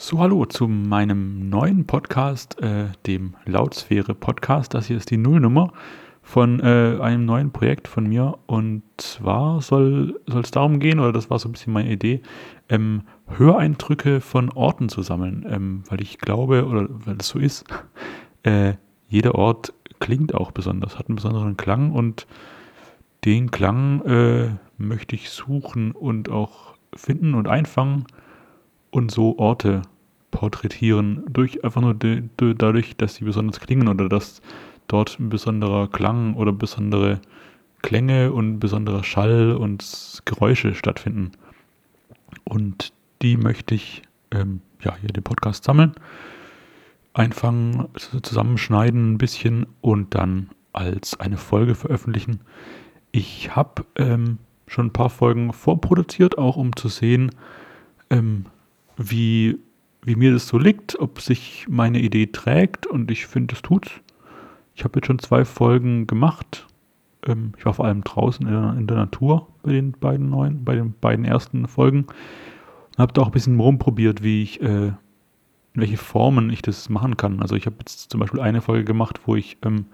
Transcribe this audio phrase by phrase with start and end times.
[0.00, 4.72] So, hallo zu meinem neuen Podcast, äh, dem Lautsphäre Podcast.
[4.72, 5.72] Das hier ist die Nullnummer
[6.22, 8.38] von äh, einem neuen Projekt von mir.
[8.46, 12.22] Und zwar soll es darum gehen, oder das war so ein bisschen meine Idee,
[12.68, 15.44] ähm, Höreindrücke von Orten zu sammeln.
[15.50, 17.64] Ähm, weil ich glaube, oder weil das so ist,
[18.44, 18.74] äh,
[19.08, 22.28] jeder Ort klingt auch besonders, hat einen besonderen Klang und
[23.24, 28.06] den Klang äh, möchte ich suchen und auch finden und einfangen
[28.90, 29.82] und so Orte
[30.30, 34.40] porträtieren, durch einfach nur dadurch, dass sie besonders klingen oder dass
[34.86, 37.20] dort ein besonderer Klang oder besondere
[37.82, 41.32] Klänge und besonderer Schall und Geräusche stattfinden.
[42.44, 45.92] Und die möchte ich ähm, ja hier den Podcast sammeln,
[47.14, 47.88] einfangen,
[48.22, 52.40] zusammenschneiden ein bisschen und dann als eine Folge veröffentlichen.
[53.12, 57.30] Ich habe ähm, schon ein paar Folgen vorproduziert, auch um zu sehen,
[58.10, 58.46] ähm,
[58.96, 59.58] wie,
[60.02, 63.90] wie mir das so liegt, ob sich meine Idee trägt und ich finde, es tut's.
[64.74, 66.66] Ich habe jetzt schon zwei Folgen gemacht.
[67.26, 70.64] Ähm, ich war vor allem draußen in der, in der, Natur bei den beiden neuen,
[70.64, 74.86] bei den beiden ersten Folgen und habe da auch ein bisschen rumprobiert, wie ich, äh,
[74.88, 74.94] in
[75.74, 77.42] welche Formen ich das machen kann.
[77.42, 79.86] Also ich habe jetzt zum Beispiel eine Folge gemacht, wo ich ähm,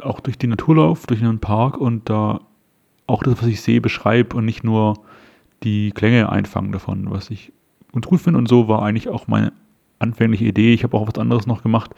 [0.00, 2.40] auch durch die Natur laufe, durch einen Park und da
[3.06, 4.94] auch das, was ich sehe, beschreibe und nicht nur
[5.62, 7.52] die Klänge einfangen davon, was ich
[7.92, 8.38] und gut finde.
[8.38, 9.52] Und so war eigentlich auch meine
[9.98, 10.72] anfängliche Idee.
[10.74, 11.94] Ich habe auch was anderes noch gemacht,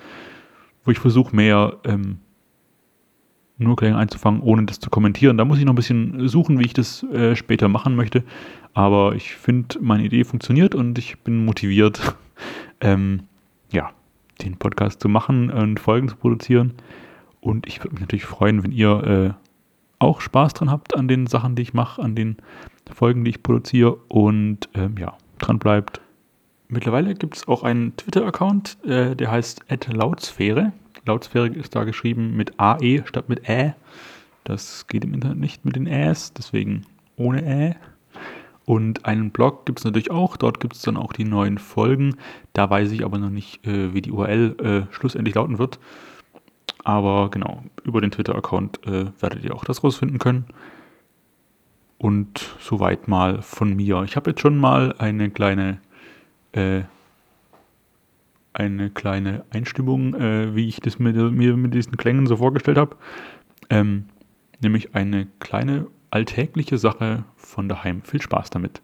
[0.84, 2.18] wo ich versuche, mehr ähm,
[3.58, 5.36] nur Klänge einzufangen, ohne das zu kommentieren.
[5.36, 8.24] Da muss ich noch ein bisschen suchen, wie ich das äh, später machen möchte.
[8.72, 12.16] Aber ich finde, meine Idee funktioniert und ich bin motiviert,
[12.80, 13.24] ähm,
[13.70, 13.90] ja,
[14.42, 16.74] den Podcast zu machen und Folgen zu produzieren.
[17.40, 19.49] Und ich würde mich natürlich freuen, wenn ihr äh,
[20.00, 22.38] auch Spaß dran habt an den Sachen, die ich mache, an den
[22.92, 26.00] Folgen, die ich produziere und ähm, ja, dran bleibt.
[26.68, 30.72] Mittlerweile gibt es auch einen Twitter-Account, äh, der heißt Lautsphäre.
[31.06, 33.74] Lautsphäre ist da geschrieben mit AE statt mit Ä.
[34.44, 36.86] Das geht im Internet nicht mit den Äs, deswegen
[37.16, 37.76] ohne Ä.
[38.64, 40.36] Und einen Blog gibt es natürlich auch.
[40.36, 42.16] Dort gibt es dann auch die neuen Folgen.
[42.52, 44.56] Da weiß ich aber noch nicht, äh, wie die URL
[44.88, 45.80] äh, schlussendlich lauten wird.
[46.90, 50.46] Aber genau, über den Twitter-Account äh, werdet ihr auch das rausfinden können.
[51.98, 54.02] Und soweit mal von mir.
[54.02, 55.78] Ich habe jetzt schon mal eine kleine,
[56.50, 56.80] äh,
[58.54, 62.96] eine kleine Einstimmung, äh, wie ich das mit, mir mit diesen Klängen so vorgestellt habe.
[63.68, 64.06] Ähm,
[64.60, 68.02] nämlich eine kleine alltägliche Sache von daheim.
[68.02, 68.82] Viel Spaß damit.